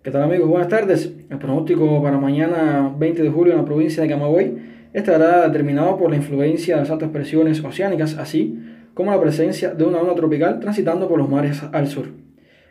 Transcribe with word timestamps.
¿Qué 0.00 0.12
tal 0.12 0.22
amigos? 0.22 0.48
Buenas 0.48 0.68
tardes. 0.68 1.12
El 1.28 1.38
pronóstico 1.38 2.00
para 2.00 2.18
mañana 2.18 2.94
20 2.96 3.20
de 3.20 3.30
julio 3.30 3.52
en 3.52 3.58
la 3.58 3.64
provincia 3.64 4.00
de 4.00 4.08
Camagüey 4.08 4.54
estará 4.92 5.48
determinado 5.48 5.98
por 5.98 6.10
la 6.10 6.16
influencia 6.16 6.76
de 6.76 6.82
las 6.82 6.90
altas 6.92 7.10
presiones 7.10 7.64
oceánicas, 7.64 8.16
así 8.16 8.60
como 8.94 9.10
la 9.10 9.20
presencia 9.20 9.74
de 9.74 9.84
una 9.84 9.98
onda 9.98 10.14
tropical 10.14 10.60
transitando 10.60 11.08
por 11.08 11.18
los 11.18 11.28
mares 11.28 11.64
al 11.72 11.88
sur. 11.88 12.12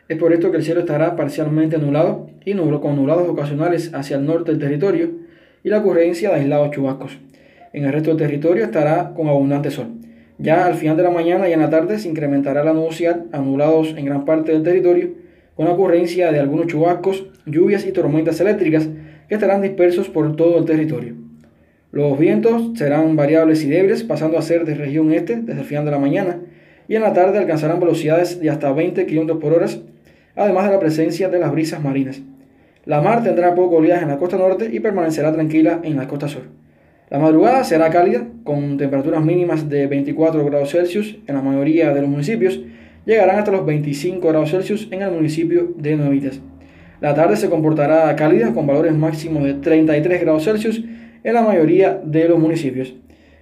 Es 0.08 0.16
por 0.16 0.32
esto 0.32 0.50
que 0.50 0.56
el 0.56 0.62
cielo 0.62 0.80
estará 0.80 1.16
parcialmente 1.16 1.76
nublado 1.76 2.30
y 2.46 2.54
nublo 2.54 2.80
con 2.80 2.96
nublados 2.96 3.28
ocasionales 3.28 3.92
hacia 3.92 4.16
el 4.16 4.24
norte 4.24 4.50
del 4.50 4.60
territorio 4.60 5.10
y 5.62 5.68
la 5.68 5.80
ocurrencia 5.80 6.30
de 6.30 6.36
aislados 6.36 6.70
chubascos. 6.70 7.18
En 7.74 7.84
el 7.84 7.92
resto 7.92 8.08
del 8.08 8.18
territorio 8.26 8.64
estará 8.64 9.12
con 9.12 9.28
abundante 9.28 9.70
sol. 9.70 9.88
Ya 10.38 10.64
al 10.64 10.76
final 10.76 10.96
de 10.96 11.02
la 11.02 11.10
mañana 11.10 11.46
y 11.46 11.52
en 11.52 11.60
la 11.60 11.68
tarde 11.68 11.98
se 11.98 12.08
incrementará 12.08 12.64
la 12.64 12.72
nubosidad 12.72 13.26
a 13.32 13.38
nublados 13.38 13.94
en 13.98 14.06
gran 14.06 14.24
parte 14.24 14.52
del 14.52 14.62
territorio 14.62 15.27
con 15.58 15.66
ocurrencia 15.66 16.30
de 16.30 16.38
algunos 16.38 16.68
chubascos, 16.68 17.26
lluvias 17.44 17.84
y 17.84 17.90
tormentas 17.90 18.40
eléctricas 18.40 18.88
que 19.28 19.34
estarán 19.34 19.60
dispersos 19.60 20.08
por 20.08 20.36
todo 20.36 20.56
el 20.56 20.64
territorio. 20.64 21.16
Los 21.90 22.16
vientos 22.16 22.78
serán 22.78 23.16
variables 23.16 23.64
y 23.64 23.68
débiles, 23.68 24.04
pasando 24.04 24.38
a 24.38 24.42
ser 24.42 24.64
de 24.64 24.76
región 24.76 25.12
este 25.12 25.34
desde 25.34 25.62
el 25.62 25.66
final 25.66 25.84
de 25.84 25.90
la 25.90 25.98
mañana, 25.98 26.38
y 26.86 26.94
en 26.94 27.02
la 27.02 27.12
tarde 27.12 27.38
alcanzarán 27.38 27.80
velocidades 27.80 28.38
de 28.38 28.50
hasta 28.50 28.72
20 28.72 29.04
km 29.06 29.40
por 29.40 29.52
hora, 29.52 29.66
además 30.36 30.66
de 30.66 30.70
la 30.70 30.78
presencia 30.78 31.28
de 31.28 31.40
las 31.40 31.50
brisas 31.50 31.82
marinas. 31.82 32.22
La 32.84 33.00
mar 33.00 33.24
tendrá 33.24 33.56
poco 33.56 33.78
oleaje 33.78 34.04
en 34.04 34.10
la 34.10 34.18
costa 34.18 34.36
norte 34.36 34.70
y 34.72 34.78
permanecerá 34.78 35.32
tranquila 35.32 35.80
en 35.82 35.96
la 35.96 36.06
costa 36.06 36.28
sur. 36.28 36.42
La 37.10 37.18
madrugada 37.18 37.64
será 37.64 37.90
cálida, 37.90 38.28
con 38.44 38.78
temperaturas 38.78 39.24
mínimas 39.24 39.68
de 39.68 39.88
24 39.88 40.44
grados 40.44 40.70
Celsius 40.70 41.18
en 41.26 41.34
la 41.34 41.42
mayoría 41.42 41.92
de 41.92 42.00
los 42.00 42.08
municipios 42.08 42.60
llegarán 43.08 43.38
hasta 43.38 43.50
los 43.50 43.64
25 43.64 44.28
grados 44.28 44.50
Celsius 44.50 44.86
en 44.90 45.00
el 45.00 45.10
municipio 45.10 45.72
de 45.76 45.96
Nuevitas. 45.96 46.42
La 47.00 47.14
tarde 47.14 47.36
se 47.36 47.48
comportará 47.48 48.14
cálida 48.16 48.52
con 48.52 48.66
valores 48.66 48.92
máximos 48.92 49.44
de 49.44 49.54
33 49.54 50.20
grados 50.20 50.44
Celsius 50.44 50.84
en 51.24 51.32
la 51.32 51.40
mayoría 51.40 51.98
de 52.04 52.28
los 52.28 52.38
municipios. 52.38 52.94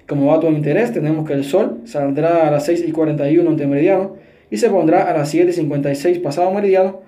Como 0.06 0.32
dato 0.32 0.46
de 0.46 0.52
interés, 0.52 0.92
tenemos 0.92 1.26
que 1.26 1.32
el 1.32 1.42
sol 1.42 1.80
saldrá 1.84 2.46
a 2.46 2.50
las 2.52 2.64
6 2.64 2.84
y 2.86 2.92
41 2.92 3.50
ante 3.50 3.66
meridiano 3.66 4.14
y 4.52 4.56
se 4.58 4.70
pondrá 4.70 5.10
a 5.10 5.18
las 5.18 5.30
7 5.30 5.50
y 5.50 5.52
56 5.52 6.20
pasado 6.20 6.52
meridiano, 6.52 7.00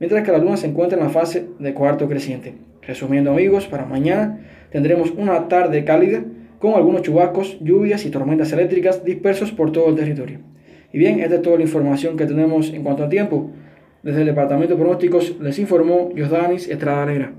mientras 0.00 0.24
que 0.24 0.32
la 0.32 0.38
luna 0.38 0.56
se 0.56 0.68
encuentra 0.68 0.96
en 0.96 1.04
la 1.04 1.10
fase 1.10 1.44
de 1.58 1.74
cuarto 1.74 2.08
creciente. 2.08 2.54
Resumiendo 2.80 3.32
amigos, 3.32 3.66
para 3.66 3.84
mañana 3.84 4.40
tendremos 4.70 5.10
una 5.10 5.48
tarde 5.48 5.84
cálida 5.84 6.24
con 6.60 6.72
algunos 6.72 7.02
chubascos, 7.02 7.58
lluvias 7.60 8.06
y 8.06 8.10
tormentas 8.10 8.50
eléctricas 8.54 9.04
dispersos 9.04 9.52
por 9.52 9.70
todo 9.70 9.90
el 9.90 9.96
territorio. 9.96 10.55
Y 10.92 10.98
bien, 10.98 11.20
esta 11.20 11.36
es 11.36 11.42
toda 11.42 11.56
la 11.56 11.62
información 11.62 12.16
que 12.16 12.26
tenemos 12.26 12.72
en 12.72 12.82
cuanto 12.82 13.04
a 13.04 13.08
tiempo. 13.08 13.50
Desde 14.02 14.20
el 14.20 14.26
Departamento 14.26 14.74
de 14.74 14.80
Pronósticos 14.80 15.36
les 15.40 15.58
informó 15.58 16.10
Josdanis 16.16 16.68
Estrada 16.68 17.06
Negra. 17.06 17.34